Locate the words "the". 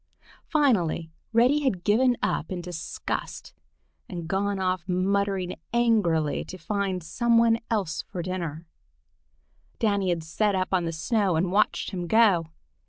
10.85-10.91